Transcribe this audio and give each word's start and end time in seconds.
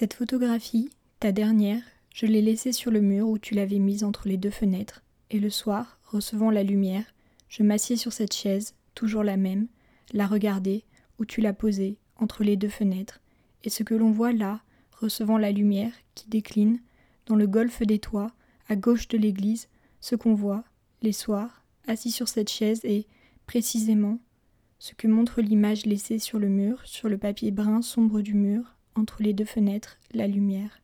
Cette 0.00 0.14
photographie, 0.14 0.88
ta 1.18 1.30
dernière, 1.30 1.82
je 2.14 2.24
l'ai 2.24 2.40
laissée 2.40 2.72
sur 2.72 2.90
le 2.90 3.02
mur 3.02 3.28
où 3.28 3.36
tu 3.36 3.54
l'avais 3.54 3.78
mise 3.78 4.02
entre 4.02 4.28
les 4.28 4.38
deux 4.38 4.48
fenêtres, 4.48 5.02
et 5.28 5.38
le 5.38 5.50
soir, 5.50 5.98
recevant 6.06 6.50
la 6.50 6.62
lumière, 6.62 7.04
je 7.50 7.62
m'assieds 7.62 7.96
sur 7.96 8.14
cette 8.14 8.32
chaise, 8.32 8.74
toujours 8.94 9.24
la 9.24 9.36
même, 9.36 9.66
la 10.14 10.26
regarder, 10.26 10.84
où 11.18 11.26
tu 11.26 11.42
l'as 11.42 11.52
posée, 11.52 11.98
entre 12.16 12.44
les 12.44 12.56
deux 12.56 12.70
fenêtres, 12.70 13.20
et 13.62 13.68
ce 13.68 13.82
que 13.82 13.92
l'on 13.92 14.10
voit 14.10 14.32
là, 14.32 14.62
recevant 14.98 15.36
la 15.36 15.52
lumière, 15.52 15.92
qui 16.14 16.30
décline, 16.30 16.80
dans 17.26 17.36
le 17.36 17.46
golfe 17.46 17.82
des 17.82 17.98
toits, 17.98 18.32
à 18.70 18.76
gauche 18.76 19.06
de 19.06 19.18
l'église, 19.18 19.68
ce 20.00 20.14
qu'on 20.14 20.32
voit, 20.32 20.64
les 21.02 21.12
soirs, 21.12 21.62
assis 21.86 22.10
sur 22.10 22.28
cette 22.28 22.48
chaise, 22.48 22.80
et, 22.84 23.06
précisément, 23.44 24.18
ce 24.78 24.94
que 24.94 25.08
montre 25.08 25.42
l'image 25.42 25.84
laissée 25.84 26.18
sur 26.18 26.38
le 26.38 26.48
mur, 26.48 26.80
sur 26.86 27.10
le 27.10 27.18
papier 27.18 27.50
brun 27.50 27.82
sombre 27.82 28.22
du 28.22 28.32
mur, 28.32 28.78
entre 29.00 29.22
les 29.22 29.32
deux 29.32 29.46
fenêtres, 29.46 29.96
la 30.12 30.26
lumière 30.26 30.82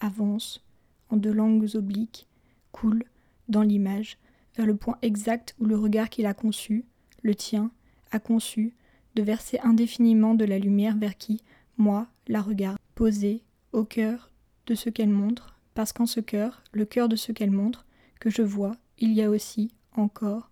avance, 0.00 0.64
en 1.10 1.16
deux 1.16 1.32
langues 1.32 1.76
obliques, 1.76 2.26
coule, 2.72 3.04
dans 3.48 3.62
l'image, 3.62 4.18
vers 4.56 4.66
le 4.66 4.74
point 4.74 4.98
exact 5.00 5.54
où 5.60 5.64
le 5.64 5.76
regard 5.76 6.10
qu'il 6.10 6.26
a 6.26 6.34
conçu, 6.34 6.84
le 7.22 7.36
tien, 7.36 7.70
a 8.10 8.18
conçu, 8.18 8.74
de 9.14 9.22
verser 9.22 9.60
indéfiniment 9.60 10.34
de 10.34 10.44
la 10.44 10.58
lumière 10.58 10.96
vers 10.96 11.16
qui, 11.16 11.40
moi, 11.78 12.08
la 12.26 12.42
regarde, 12.42 12.78
posée, 12.96 13.42
au 13.72 13.84
cœur 13.84 14.32
de 14.66 14.74
ce 14.74 14.90
qu'elle 14.90 15.10
montre, 15.10 15.56
parce 15.74 15.92
qu'en 15.92 16.06
ce 16.06 16.18
cœur, 16.18 16.64
le 16.72 16.84
cœur 16.84 17.08
de 17.08 17.16
ce 17.16 17.30
qu'elle 17.30 17.52
montre, 17.52 17.86
que 18.18 18.28
je 18.28 18.42
vois, 18.42 18.76
il 18.98 19.12
y 19.12 19.22
a 19.22 19.30
aussi, 19.30 19.70
encore, 19.94 20.50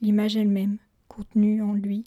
l'image 0.00 0.36
elle-même, 0.36 0.78
contenue 1.08 1.60
en 1.60 1.72
lui, 1.72 2.04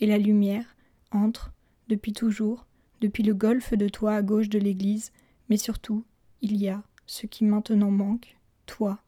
et 0.00 0.06
la 0.06 0.18
lumière 0.18 0.74
entre, 1.12 1.52
depuis 1.88 2.12
toujours, 2.12 2.66
depuis 3.02 3.24
le 3.24 3.34
golfe 3.34 3.74
de 3.74 3.88
toi 3.88 4.14
à 4.14 4.22
gauche 4.22 4.48
de 4.48 4.60
l'église, 4.60 5.12
mais 5.48 5.56
surtout, 5.56 6.04
il 6.40 6.56
y 6.56 6.68
a 6.68 6.82
ce 7.04 7.26
qui 7.26 7.44
maintenant 7.44 7.90
manque, 7.90 8.36
toi. 8.64 9.00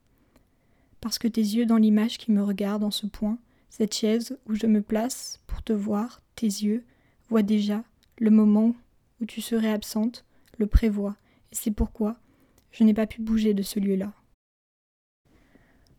Parce 1.00 1.18
que 1.18 1.28
tes 1.28 1.40
yeux 1.40 1.64
dans 1.64 1.76
l'image 1.76 2.18
qui 2.18 2.32
me 2.32 2.42
regarde 2.42 2.82
en 2.82 2.90
ce 2.90 3.06
point, 3.06 3.38
cette 3.70 3.94
chaise 3.94 4.36
où 4.46 4.54
je 4.54 4.66
me 4.66 4.82
place 4.82 5.40
pour 5.46 5.62
te 5.62 5.72
voir, 5.72 6.20
tes 6.34 6.46
yeux, 6.46 6.84
voient 7.28 7.42
déjà 7.42 7.84
le 8.18 8.30
moment 8.30 8.74
où 9.20 9.26
tu 9.26 9.40
serais 9.40 9.70
absente, 9.70 10.24
le 10.58 10.66
prévoient, 10.66 11.16
et 11.52 11.54
c'est 11.54 11.70
pourquoi 11.70 12.16
je 12.72 12.82
n'ai 12.82 12.94
pas 12.94 13.06
pu 13.06 13.22
bouger 13.22 13.54
de 13.54 13.62
ce 13.62 13.78
lieu-là. 13.78 14.12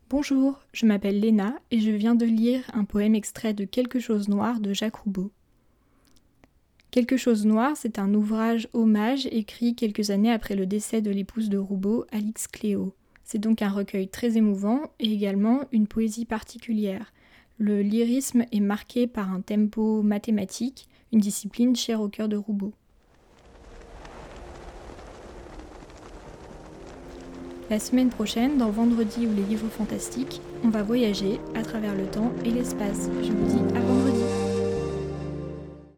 Bonjour, 0.10 0.60
je 0.74 0.86
m'appelle 0.86 1.22
Léna 1.22 1.58
et 1.72 1.80
je 1.80 1.92
viens 1.92 2.16
de 2.16 2.26
lire 2.26 2.70
un 2.74 2.84
poème 2.84 3.16
extrait 3.16 3.54
de 3.54 3.64
Quelque 3.64 4.00
chose 4.00 4.28
noir 4.28 4.60
de 4.60 4.74
Jacques 4.74 4.98
Roubaud. 4.98 5.32
Quelque 6.96 7.18
chose 7.18 7.46
noir, 7.46 7.76
c'est 7.76 8.00
un 8.00 8.14
ouvrage 8.14 8.70
hommage 8.72 9.28
écrit 9.30 9.76
quelques 9.76 10.12
années 10.12 10.32
après 10.32 10.56
le 10.56 10.66
décès 10.66 11.02
de 11.02 11.12
l'épouse 11.12 11.50
de 11.50 11.58
Roubaud, 11.58 12.06
Alix 12.14 12.48
Cléo. 12.48 12.94
C'est 13.26 13.38
donc 13.38 13.62
un 13.62 13.68
recueil 13.68 14.08
très 14.08 14.38
émouvant 14.38 14.80
et 15.02 15.12
également 15.12 15.66
une 15.74 15.88
poésie 15.88 16.24
particulière. 16.24 17.12
Le 17.58 17.82
lyrisme 17.82 18.46
est 18.50 18.62
marqué 18.62 19.08
par 19.08 19.30
un 19.30 19.42
tempo 19.42 20.04
mathématique, 20.04 20.88
une 21.12 21.20
discipline 21.20 21.76
chère 21.76 22.00
au 22.00 22.08
cœur 22.08 22.30
de 22.30 22.38
Roubaud. 22.38 22.72
La 27.70 27.80
semaine 27.80 28.10
prochaine, 28.10 28.58
dans 28.58 28.70
Vendredi 28.70 29.28
ou 29.28 29.36
les 29.36 29.44
livres 29.44 29.68
fantastiques, 29.68 30.40
on 30.64 30.70
va 30.70 30.82
voyager 30.82 31.42
à 31.56 31.62
travers 31.62 31.94
le 31.94 32.06
temps 32.06 32.32
et 32.46 32.52
l'espace. 32.52 33.10
Je 33.22 33.34
vous 33.34 33.48
dis 33.48 33.76
avant 33.76 34.15